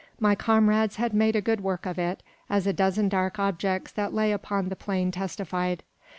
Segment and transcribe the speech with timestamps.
[0.19, 4.31] My comrades had made good work of it, as a dozen dark objects that lay
[4.31, 5.83] upon the plain testified.